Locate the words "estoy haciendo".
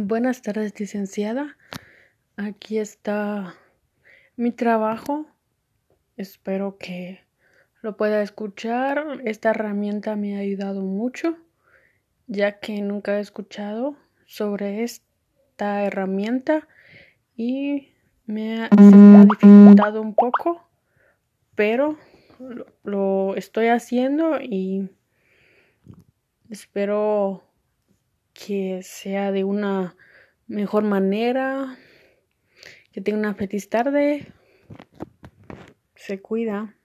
23.34-24.40